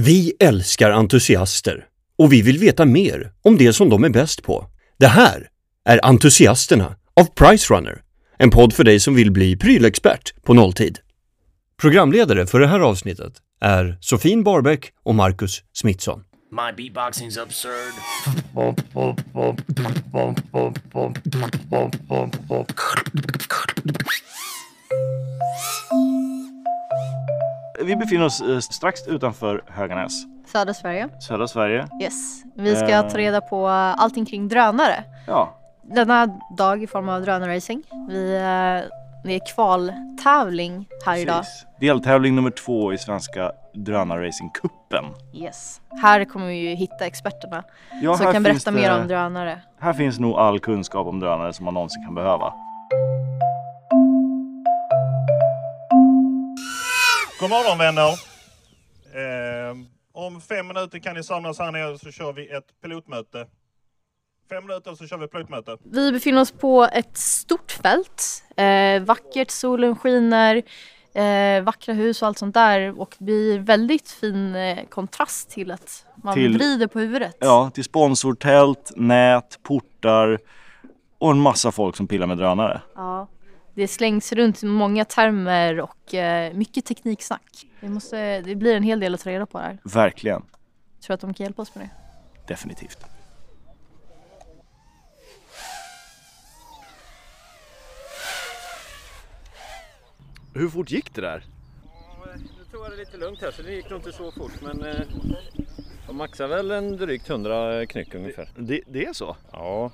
[0.00, 1.84] Vi älskar entusiaster
[2.18, 4.66] och vi vill veta mer om det som de är bäst på.
[4.98, 5.48] Det här
[5.84, 8.02] är Entusiasterna av Pricerunner,
[8.36, 10.98] en podd för dig som vill bli prylexpert på nolltid.
[11.80, 16.20] Programledare för det här avsnittet är Sofie Barbeck och Marcus Smithson.
[16.50, 17.94] My beatboxing's absurd.
[27.84, 30.12] Vi befinner oss eh, strax utanför Höganäs,
[30.52, 31.08] Södra Sverige.
[31.20, 31.86] södra Sverige.
[32.02, 32.42] Yes.
[32.56, 33.08] Vi ska Eh.
[33.08, 35.04] ta reda på allting kring drönare.
[35.26, 37.82] Ja, Denna dag i form av drönarracing.
[38.08, 38.90] Vi, eh,
[39.24, 41.36] det är kvaltävling här idag.
[41.36, 41.66] precis.
[41.80, 45.04] Deltävling nummer två i Svenska drönarracingcupen.
[45.34, 45.80] Yes.
[46.02, 47.64] Här kommer vi ju hitta experterna
[48.02, 49.60] Ja, som kan berätta det- mer om drönare.
[49.80, 52.52] Här finns nog all kunskap om drönare som man någonsin kan behöva.
[57.40, 58.08] God morgon vänner!
[59.14, 59.76] Eh,
[60.12, 63.46] om fem minuter kan ni samlas här nere så kör vi ett pilotmöte.
[64.50, 65.76] Fem minuter så kör vi pilotmöte.
[65.84, 68.44] Vi befinner oss på ett stort fält.
[68.56, 70.62] Eh, vackert, solen skiner,
[71.14, 73.00] eh, vackra hus och allt sånt där.
[73.00, 77.36] Och det blir väldigt fin eh, kontrast till att man Till- vrider på huvudet.
[77.40, 80.38] Ja, till sponsortält, nät, portar
[81.18, 82.80] och en massa folk som pillar med drönare.
[82.94, 83.26] Ja,
[83.78, 87.66] det slängs runt många termer och eh, mycket tekniksnack.
[87.80, 89.78] Det, måste, det blir en hel del att ta reda på här.
[89.84, 90.42] Verkligen,
[90.94, 92.52] Jag tror att de kan hjälpa oss med det.
[92.54, 92.98] definitivt.
[100.54, 101.44] Hur fort gick det där?
[102.58, 104.82] Nu tog jag det lite lugnt här så det gick nog inte så fort men
[104.84, 105.00] eh,
[106.08, 108.48] jag maxar väl en drygt 100 knyck ungefär.
[108.56, 109.36] Det, det är så?
[109.52, 109.90] Ja.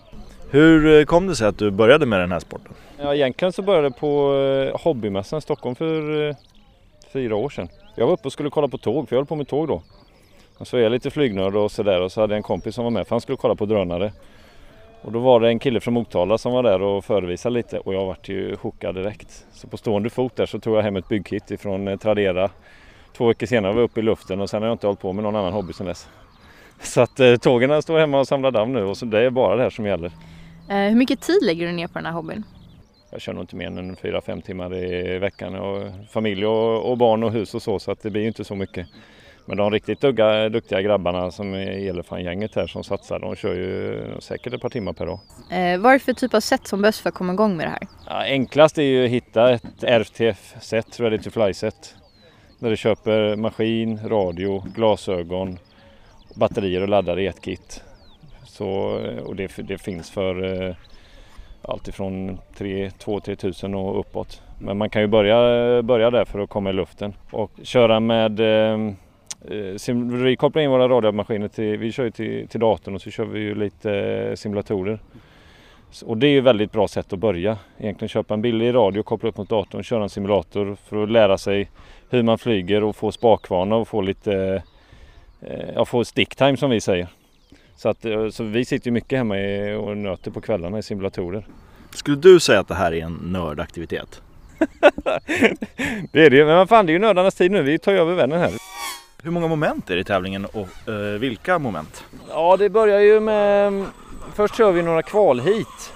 [0.51, 2.73] Hur eh, kom det sig att du började med den här sporten?
[2.99, 6.37] ja, egentligen så började jag på eh, Hobbymässan i Stockholm för eh,
[7.13, 7.69] fyra år sedan.
[7.95, 9.83] Jag var uppe och skulle kolla på tåg för jag höll på med tåg då.
[10.59, 12.85] Och så är jag lite flygnörd och sådär och så hade jag en kompis som
[12.85, 14.13] var med för han skulle kolla på drönare.
[15.03, 17.95] Och då var det en kille från Motala som var där och förevisade lite och
[17.95, 19.47] jag vart ju chockad direkt.
[19.53, 22.51] Så på stående fot där så tog jag hem ett byggkit ifrån Tradera.
[23.17, 25.13] Två veckor senare var jag uppe i luften och sen har jag inte hållit på
[25.13, 26.09] med någon annan hobby sedan dess.
[26.83, 29.57] Så att eh, tågen står hemma och samlar damm nu och så det är bara
[29.57, 30.13] det här som gäller.
[30.71, 32.45] Eh, hur mycket tid lägger du ner på den här hobbyn?
[33.11, 37.23] Jag kör nog inte mer än 4-5 timmar i veckan och familj och, och barn
[37.23, 38.87] och hus och så så att det blir ju inte så mycket.
[39.47, 43.55] Men de riktigt dugga, duktiga grabbarna som är i Elefant-gänget här som satsar de kör
[43.55, 45.21] ju säkert ett par timmar per dag.
[45.51, 47.67] Eh, vad är det för typ av sätt som behövs för att komma igång med
[47.67, 47.87] det här?
[48.07, 51.95] Ja, enklast är ju att hitta ett det är till fly-set.
[52.59, 55.59] Där du köper maskin, radio, glasögon,
[56.35, 57.83] batterier och laddare i ett kit.
[58.45, 60.75] Så, eh, och det, det finns för eh,
[61.63, 64.43] allt ifrån 2-3 tusen och uppåt.
[64.59, 68.01] Men man kan ju börja, eh, börja där för att komma i luften och köra
[68.01, 68.81] med eh,
[69.51, 73.03] eh, sim, vi kopplar in våra radiomaskiner till, vi kör ju till, till datorn och
[73.03, 74.99] så kör vi ju lite simulatorer.
[76.05, 77.59] Och det är ju ett väldigt bra sätt att börja.
[77.79, 81.39] Egentligen köpa en billig radio, koppla upp mot datorn, köra en simulator för att lära
[81.39, 81.71] sig
[82.15, 84.63] hur man flyger och få spakvana och få lite,
[85.41, 87.09] eh, ja få stick time som vi säger.
[87.77, 90.83] Så, att, eh, så vi sitter ju mycket hemma i, och nöter på kvällarna i
[90.83, 91.47] simulatorer.
[91.91, 94.21] Skulle du säga att det här är en nördaktivitet?
[96.13, 97.93] Det är det ju, men vad fan det är ju nördarnas tid nu, vi tar
[97.93, 98.53] ju över världen här.
[99.23, 102.05] Hur många moment är det i tävlingen och eh, vilka moment?
[102.31, 103.85] Ja, det börjar ju med...
[104.35, 105.93] Först kör vi några kvalhit.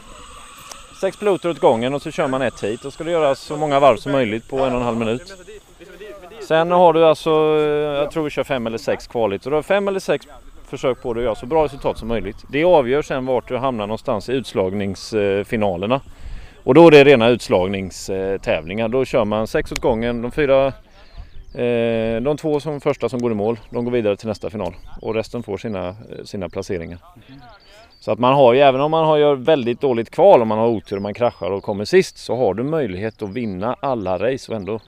[1.00, 2.82] Sex piloter åt gången och så kör man ett hit.
[2.82, 5.34] Då ska du göra så många varv som möjligt på en och en halv minut.
[6.40, 9.42] Sen har du alltså, eh, jag tror vi kör fem eller sex kvalit.
[9.42, 10.26] Så du har fem eller sex
[10.64, 12.36] försök på dig att göra så bra resultat som möjligt.
[12.48, 16.00] Det avgör sen vart du hamnar någonstans i utslagningsfinalerna.
[16.64, 18.88] Och då är det rena utslagningstävlingar.
[18.88, 20.22] Då kör man sex åt gången.
[20.22, 20.66] De fyra
[21.54, 24.74] eh, de två som första som går i mål, de går vidare till nästa final
[25.00, 26.98] och resten får sina, eh, sina placeringar.
[28.00, 30.58] Så att man har ju, även om man har gör väldigt dåligt kval, om man
[30.58, 34.18] har otur och man kraschar och kommer sist, så har du möjlighet att vinna alla
[34.18, 34.80] race och ändå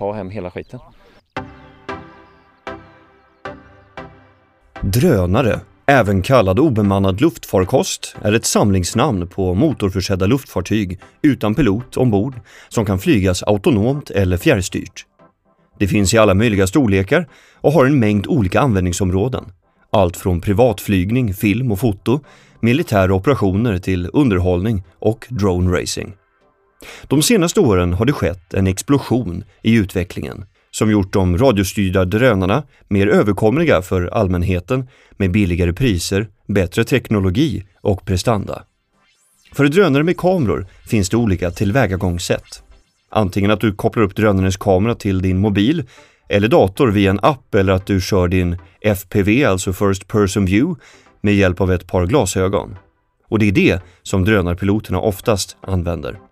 [0.00, 0.80] ta hem hela skiten.
[4.82, 12.34] Drönare, även kallad obemannad luftfarkost, är ett samlingsnamn på motorförsedda luftfartyg utan pilot ombord
[12.68, 15.06] som kan flygas autonomt eller fjärrstyrt.
[15.78, 19.44] Det finns i alla möjliga storlekar och har en mängd olika användningsområden.
[19.92, 22.20] Allt från privatflygning, film och foto,
[22.60, 26.19] militära operationer till underhållning och drone racing.
[27.02, 32.62] De senaste åren har det skett en explosion i utvecklingen som gjort de radiostyrda drönarna
[32.88, 38.62] mer överkomliga för allmänheten med billigare priser, bättre teknologi och prestanda.
[39.52, 42.62] För drönare med kameror finns det olika tillvägagångssätt.
[43.10, 45.84] Antingen att du kopplar upp drönarens kamera till din mobil
[46.28, 50.80] eller dator via en app eller att du kör din FPV, alltså First Person View,
[51.20, 52.76] med hjälp av ett par glasögon.
[53.28, 56.29] Och det är det som drönarpiloterna oftast använder.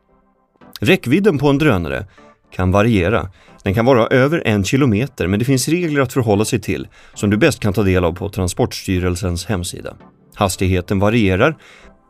[0.79, 2.07] Räckvidden på en drönare
[2.53, 3.31] kan variera.
[3.63, 7.31] Den kan vara över en kilometer men det finns regler att förhålla sig till som
[7.31, 9.97] du bäst kan ta del av på Transportstyrelsens hemsida.
[10.35, 11.57] Hastigheten varierar.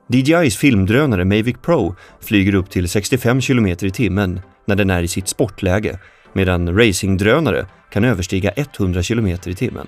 [0.08, 5.08] DJIs filmdrönare Mavic Pro flyger upp till 65 km i timmen när den är i
[5.08, 5.98] sitt sportläge
[6.32, 9.86] medan racingdrönare kan överstiga 100 km i timmen.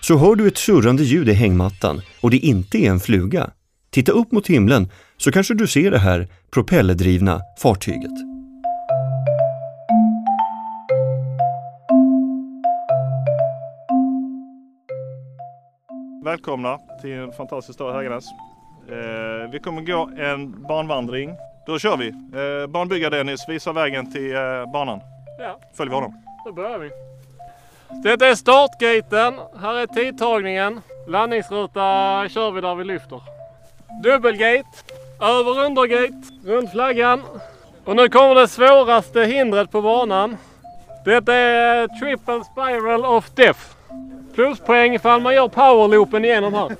[0.00, 3.50] Så hör du ett surrande ljud i hängmattan och det inte är en fluga,
[3.92, 8.12] titta upp mot himlen så kanske du ser det här propellerdrivna fartyget.
[16.24, 18.24] Välkomna till en fantastisk stad Höganäs.
[18.88, 21.34] Eh, vi kommer gå en banvandring.
[21.66, 22.08] Då kör vi.
[22.08, 25.00] Eh, banbyggare Dennis visar vägen till eh, banan.
[25.38, 25.58] Ja.
[25.74, 26.14] Följ honom.
[26.46, 26.90] Då börjar vi.
[28.02, 29.34] Det är startgaten.
[29.60, 30.80] Här är tidtagningen.
[31.08, 31.80] Landningsruta
[32.28, 33.41] kör vi där vi lyfter.
[34.02, 34.68] Dubbelgate.
[35.20, 36.22] Över undergate.
[36.44, 37.22] Runt flaggan.
[37.84, 40.36] Och nu kommer det svåraste hindret på banan.
[41.04, 43.60] Det är triple spiral of death.
[44.34, 46.76] Pluspoäng ifall man gör powerloopen igenom här.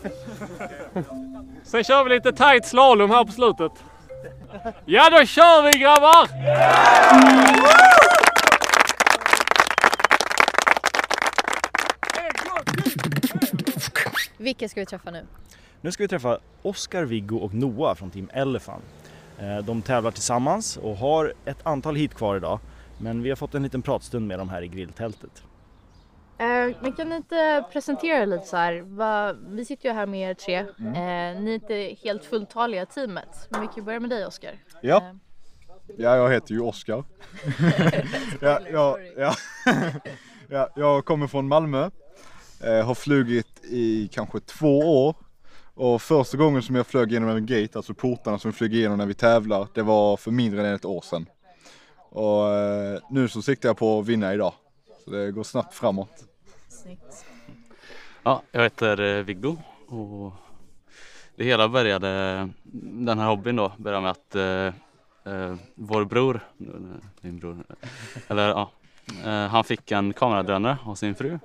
[1.65, 3.73] Sen kör vi lite tight slalom här på slutet.
[4.85, 6.29] Ja, då kör vi grabbar!
[14.37, 15.27] Vilka ska vi träffa nu?
[15.85, 18.85] Nu ska vi träffa Oskar, Viggo och Noah från Team Elephant.
[19.39, 22.59] Eh, De tävlar tillsammans och har ett antal hit kvar idag.
[22.99, 25.43] Men vi har fått en liten pratstund med dem här i grilltältet.
[26.39, 28.81] Eh, men kan ni inte presentera lite så här?
[28.81, 30.67] Va, vi sitter ju här med er tre.
[30.79, 30.93] Mm.
[30.95, 33.47] Eh, ni är inte helt fulltaliga teamet.
[33.51, 34.55] Men vi kan ju börja med dig Oskar.
[34.81, 34.97] Ja.
[34.97, 35.03] Eh,
[35.97, 37.05] Ja, jag heter ju Oskar.
[38.41, 39.35] ja, ja, ja.
[40.49, 41.91] ja, jag kommer från Malmö.
[42.65, 45.17] Eh, har flugit i kanske två år.
[45.75, 48.99] Och första gången som jag flög genom en gate, alltså portarna som vi flyger igenom
[48.99, 51.27] när vi tävlar, det var för mindre än ett år sedan.
[52.11, 54.53] Och eh, nu så siktar jag på att vinna idag.
[55.05, 56.25] Så det går snabbt framåt.
[56.69, 57.25] snyggt.
[58.23, 59.57] Ja, jag heter eh, Viggo
[59.89, 60.33] och
[61.37, 62.49] det hela började,
[62.83, 66.41] den här hobbyn då, började med att eh, eh, vår bror,
[67.21, 67.65] min bror,
[68.29, 68.71] eller ja,
[69.51, 71.39] han fick en kameradrönare av sin fru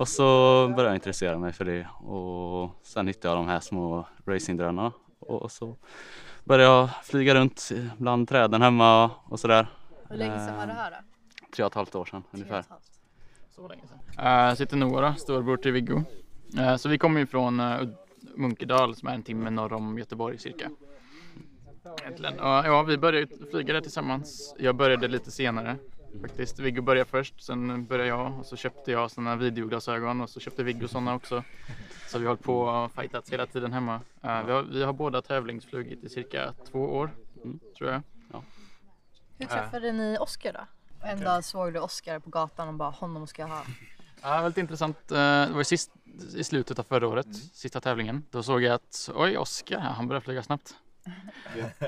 [0.00, 0.22] och så
[0.68, 5.52] började jag intressera mig för det och sen hittade jag de här små racingdrönarna och
[5.52, 5.76] så
[6.44, 7.68] började jag flyga runt
[7.98, 9.66] bland träden hemma och sådär.
[10.08, 10.96] Hur länge sedan var det här då?
[11.56, 12.64] Tre och ett halvt år sedan ungefär.
[13.50, 13.98] Så länge sedan.
[14.16, 16.02] Jag sitter Noah då, storbror till Viggo.
[16.58, 17.80] Eh, Så vi kommer ju från eh,
[18.36, 20.70] Munkedal som är en timme norr om Göteborg cirka.
[22.02, 22.34] Egentligen.
[22.40, 24.54] Och, ja, vi började flyga där tillsammans.
[24.58, 25.76] Jag började lite senare
[26.20, 26.58] faktiskt.
[26.58, 30.62] Viggo började först, sen började jag och så köpte jag sådana videoglasögon och så köpte
[30.62, 31.44] Viggo sådana också.
[32.08, 33.94] Så vi har hållit på och fightats hela tiden hemma.
[34.22, 37.10] Eh, Vi har, vi har båda tävlingsflugit i cirka två år,
[37.78, 38.02] tror jag.
[39.38, 39.48] Hur Eh.
[39.52, 40.60] träffade ni Oskar då?
[41.06, 43.62] En dag såg du Oskar på gatan och bara honom ska jag ha.
[44.22, 45.10] Ja, väldigt intressant.
[45.10, 45.90] Eh, Det var sist,
[46.36, 48.22] i slutet av förra året, sista tävlingen.
[48.30, 50.74] Då såg jag att oj, Oskar, han börjar flyga snabbt.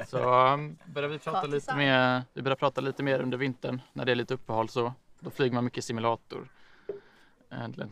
[0.06, 3.80] Så um, började vi prata Ta lite mer, vi började prata lite mer under vintern
[3.92, 4.92] när det är lite uppehåll så.
[5.20, 6.48] Då flyger man mycket simulator.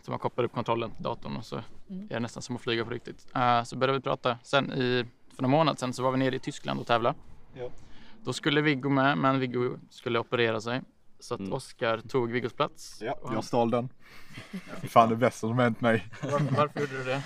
[0.03, 2.05] Så man kopplar upp kontrollen till datorn och så Mm.
[2.05, 3.27] är det nästan som att flyga på riktigt.
[3.35, 4.39] Eh, Så började vi prata.
[4.43, 5.05] Sen i,
[5.37, 7.15] för några månader sedan så var vi nere i Tyskland och tävla.
[7.55, 7.69] Ja.
[8.25, 10.83] Då skulle Viggo med, men Viggo skulle operera sig.
[11.21, 11.53] Så att Mm.
[11.53, 12.99] Oskar tog Viggos plats.
[13.03, 13.89] Ja, han- jag stal den.
[14.51, 16.07] Det är fan det bästa som hänt mig.
[16.23, 17.23] Varför, varför gjorde du det?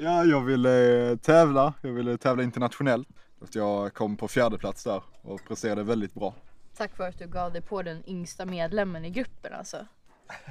[0.00, 1.74] Ja, jag ville tävla.
[1.82, 3.08] Jag ville tävla internationellt.
[3.42, 6.34] Att jag kom på fjärde plats där och presterade väldigt bra.
[6.76, 9.86] Tack för att du gav dig på den yngsta medlemmen i gruppen alltså.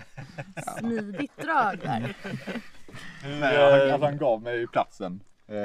[0.80, 2.16] Smidigt drag där.
[3.40, 5.20] Nej, att han gav mig platsen.
[5.48, 5.56] Eh,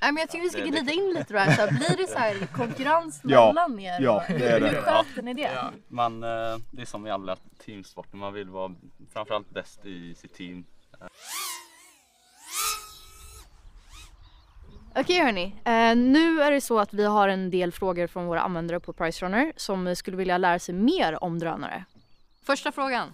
[0.00, 1.52] Nej men jag tycker vi ska är glida in lite då här.
[1.54, 4.00] Så här, blir det så här konkurrens Ja, mellan er?
[4.00, 4.68] ja, det är det.
[4.68, 5.40] Hur sköter ni det?
[5.54, 8.74] Ja, man, eh, det är som i alla teamsporter, man vill vara
[9.12, 10.64] framförallt bäst i sitt team.
[15.00, 18.40] Okej hörni, eh, nu är det så att vi har en del frågor från våra
[18.40, 21.84] användare på Pricerunner som skulle vilja lära sig mer om drönare.
[22.42, 23.08] Första frågan.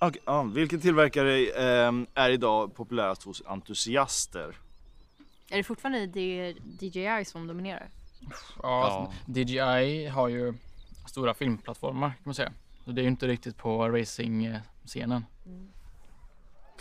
[0.00, 4.56] Okej, ja, vilken tillverkare ehm, är idag populärast hos entusiaster?
[5.50, 7.88] Är det fortfarande D- DJI som dominerar?
[8.62, 10.54] Ja, alltså, DJI har ju
[11.08, 12.52] stora filmplattformar kan man säga.
[12.84, 15.24] Så det är ju inte riktigt på racing-scenen.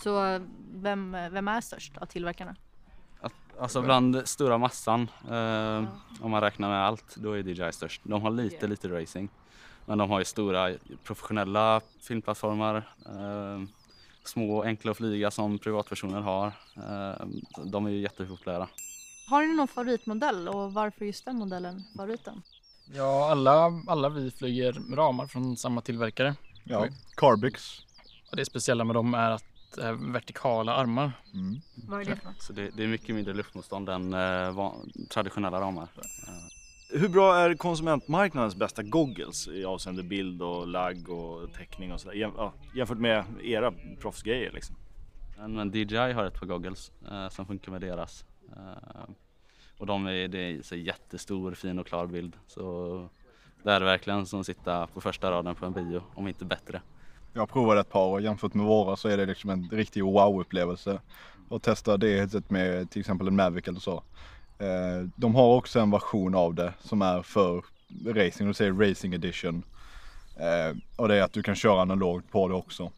[0.03, 0.41] Så
[0.73, 2.55] vem, vem är störst av tillverkarna?
[3.59, 5.83] Alltså bland stora massan, eh,
[6.21, 8.01] om man räknar med allt, då är DJI störst.
[8.03, 9.29] De har lite, lite racing.
[9.85, 10.71] Men de har ju stora
[11.03, 12.75] professionella filmplattformar.
[13.05, 13.61] Eh,
[14.23, 16.47] små enkla att flyga som privatpersoner har.
[16.75, 17.25] Eh,
[17.65, 18.67] de är ju jättepopulära.
[19.29, 22.41] Har ni någon favoritmodell och varför just den modellen favoriten?
[22.93, 26.35] Ja, alla, alla vi flyger ramar från samma tillverkare.
[26.63, 27.81] Ja, Carbix.
[28.31, 29.43] Det speciella med dem är att
[30.13, 31.11] vertikala armar.
[31.33, 31.61] Mm.
[31.87, 32.41] Vad är det för något?
[32.41, 35.87] Så det, det är mycket mindre luftmotstånd än eh, van, traditionella ramar.
[36.93, 42.15] Hur bra är konsumentmarknadens bästa goggles i avseende bild och lagg och täckning och sådär
[42.15, 44.75] jäm, ja, jämfört med era proffsgrejer liksom?
[45.37, 48.25] Men, men DJI har ett par goggles eh, som funkar med deras.
[48.55, 49.09] Eh,
[49.77, 52.37] och de är, det är så jättestor, fin och klar bild.
[52.47, 53.09] Så
[53.63, 56.81] det är verkligen som att sitta på första raden på en bio, om inte bättre.
[57.33, 60.99] Jag provade ett par och jämfört med våra så är det liksom en riktig wow-upplevelse.
[61.49, 64.03] Och testa det headset med till exempel en Mavic eller så.
[64.59, 67.63] Eh, De har också en version av det som är för
[68.05, 69.63] racing, de säger racing edition.
[70.39, 72.91] Eh, Och det är att du kan köra analogt på det också.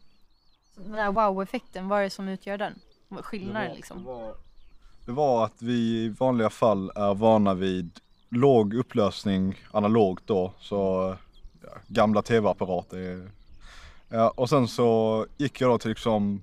[0.76, 2.74] Den där wow-effekten, vad är det som utgör den?
[3.22, 4.32] Skillnaden Det var- liksom?
[5.06, 11.16] Det var att vi i vanliga fall är vana vid låg upplösning analogt då, så
[11.62, 13.30] ja, gamla tv-apparater.
[14.14, 16.42] Ja, och sen så gick jag då till liksom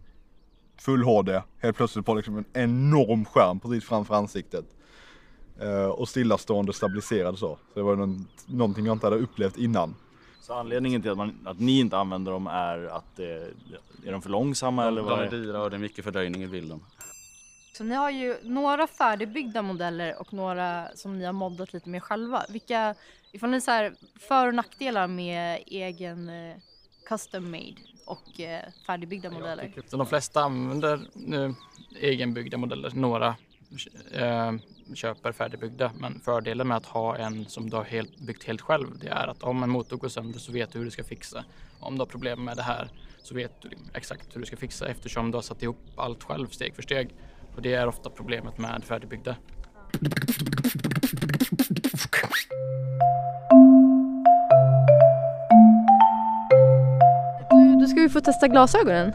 [0.78, 4.66] full HD helt plötsligt på liksom en enorm skärm precis framför ansiktet.
[5.62, 7.58] Eh, och stillastående stabiliserad så.
[7.74, 9.96] Så det var någon, någonting jag inte hade upplevt innan.
[10.42, 13.25] Så anledningen till att, man, att ni inte använder dem är att eh,
[14.08, 15.38] är de för långsamma eller De vad är är det?
[15.38, 16.80] dyra och det är mycket fördröjning i bilden.
[17.78, 22.00] Så ni har ju några färdigbyggda modeller och några som ni har moddat lite mer
[22.00, 22.46] själva.
[22.50, 22.96] Vilka,
[23.32, 26.56] ifall ni så här för och nackdelar med egen eh,
[27.05, 29.74] custom made och eh, färdigbyggda modeller?
[29.88, 31.55] Så de flesta använder nu
[32.00, 32.91] egenbyggda modeller.
[32.93, 33.36] Några
[34.12, 34.53] eh,
[34.93, 35.91] köper färdigbyggda.
[36.00, 39.27] Men fördelen med att ha en som du har helt, byggt helt själv det är
[39.27, 41.43] att om en motor går sönder så vet du hur du ska fixa.
[41.79, 42.89] Om du har problem med det här
[43.24, 46.48] så vet du exakt hur du ska fixa eftersom du har satt ihop allt själv
[46.48, 47.15] steg för steg.
[47.55, 49.36] Och det är ofta problemet med färdigbyggda.
[50.00, 50.10] Du,
[58.12, 59.12] få testa glasögonen.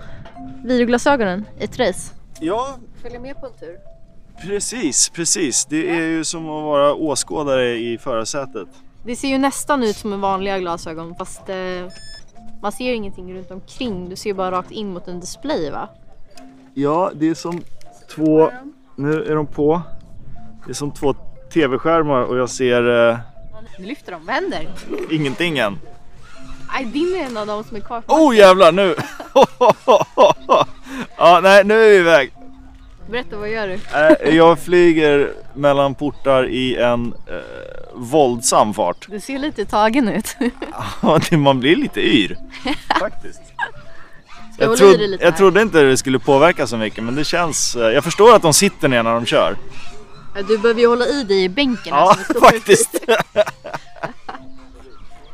[0.65, 2.13] Videoglasögonen i ett race.
[2.41, 3.79] Ja, Följa med på en tur.
[4.43, 5.65] precis, precis.
[5.65, 8.69] Det är ju som att vara åskådare i förarsätet.
[9.05, 11.57] Det ser ju nästan ut som vanliga glasögon fast eh,
[12.63, 14.09] man ser ingenting runt omkring.
[14.09, 15.89] Du ser bara rakt in mot en display va?
[16.75, 17.63] Ja, det är som
[18.15, 18.51] två,
[18.97, 19.83] nu är de på.
[20.67, 21.15] Det är som två
[21.53, 23.19] tv-skärmar och jag ser eh,
[23.79, 24.27] Nu lyfter de.
[24.27, 24.69] Vad händer?
[25.11, 25.79] ingenting än.
[26.73, 28.03] Nej, din är en av dem som är kvar.
[28.07, 28.95] Oh jävlar nu!
[31.17, 32.33] ja, nej nu är vi iväg.
[33.11, 33.75] Berätta, vad gör du?
[34.29, 37.35] Eh, Jag flyger mellan portar i en eh,
[37.95, 39.07] våldsam fart.
[39.11, 40.37] Du ser lite tagen ut.
[41.39, 42.37] Man blir lite yr.
[43.01, 43.41] Faktiskt.
[44.59, 47.77] Jag lite jag trodde inte det skulle påverka så mycket men det känns...
[47.77, 49.57] eh, Jag förstår att de sitter ner när de kör.
[50.49, 51.95] Du behöver ju hålla i dig i bänken.
[51.95, 52.95] Ja, faktiskt.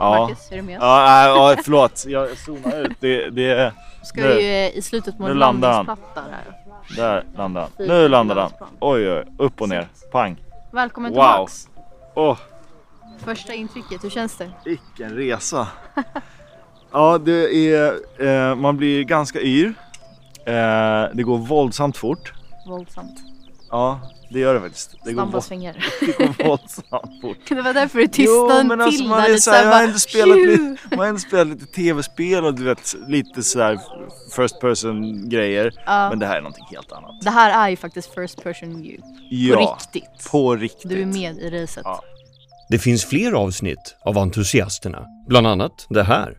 [0.02, 0.18] Ja.
[0.20, 0.78] Marcus, är du med?
[0.80, 2.04] Ja, ja förlåt.
[2.08, 2.96] Jag zonar ut.
[3.00, 6.56] Det, det, Ska nu, ju eh, i slutet nu en landar landningsplatta där.
[6.96, 7.86] Där landade han.
[7.86, 8.50] Nu landade han.
[8.80, 9.88] Oj, oj, upp och ner.
[10.12, 10.36] Pang.
[10.72, 11.20] Välkommen Wow.
[11.22, 11.68] tillbaks.
[12.14, 12.36] Åh,
[13.24, 14.50] Första intrycket, hur känns det?
[14.64, 15.68] vilken resa.
[16.92, 17.94] Ja, det är...
[18.18, 19.74] Eh, man blir ganska yr.
[20.46, 20.52] Eh,
[21.14, 22.32] det går våldsamt fort.
[22.66, 23.20] Våldsamt.
[23.72, 24.00] Ja,
[24.30, 24.90] det gör det faktiskt.
[25.04, 25.86] Det går, Snabba vå- svängar.
[26.00, 27.36] det går våldsamt fort.
[27.48, 29.64] Det var därför du tystnade Jo men alltså till man, där är lite så här,
[29.64, 33.42] jag har inte spelat lite, man har inte spelat lite tv-spel och du vet lite
[33.42, 33.80] sådär
[34.36, 35.72] first person grejer.
[35.86, 36.08] Ja.
[36.10, 37.10] Men det här är någonting helt annat.
[37.22, 39.02] Det här är ju faktiskt first person view.
[39.30, 40.30] Ja, På riktigt.
[40.30, 40.90] På riktigt.
[40.90, 41.86] Du är med i racet.
[42.68, 46.38] Det finns fler avsnitt av Entusiasterna, bland annat det här.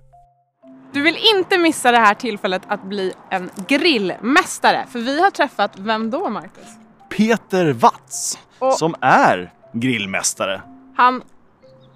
[0.94, 4.86] Du vill inte missa det här tillfället att bli en grillmästare.
[4.92, 6.68] För vi har träffat, vem då Marcus?
[7.18, 10.62] Peter Watz Och- som är grillmästare.
[10.96, 11.22] Han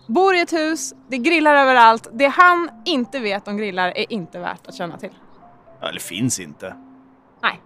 [0.07, 2.07] bor i ett hus, det grillar överallt.
[2.13, 5.09] Det han inte vet om grillar är inte värt att känna till.
[5.89, 6.75] Eller finns inte.
[7.43, 7.59] Nej.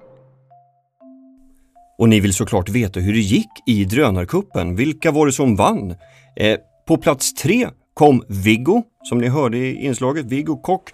[1.98, 4.76] Och ni vill såklart veta hur det gick i drönarkuppen.
[4.76, 5.96] Vilka var det som vann?
[6.36, 10.90] Eh, på plats tre kom Viggo, som ni hörde i inslaget, Viggo Kock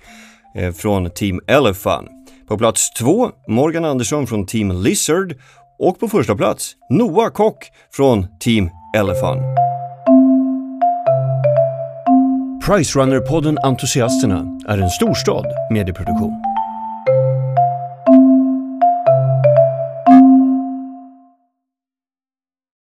[0.55, 2.09] eh, från Team Elephant.
[2.47, 5.35] På plats två Morgan Andersson från Team Lizard
[5.79, 9.41] och på första plats Noah Kock från Team Elephant.
[12.65, 16.46] Pricerunner-podden Entusiasterna är en storstad medieproduktion.